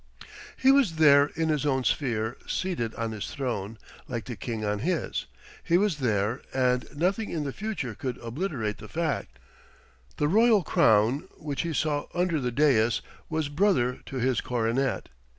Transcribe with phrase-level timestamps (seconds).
[0.57, 3.77] He was there in his own sphere, seated on his throne,
[4.07, 5.27] like the king on his.
[5.63, 9.37] He was there and nothing in the future could obliterate the fact.
[10.17, 15.09] The royal crown, which he saw under the daïs, was brother to his coronet.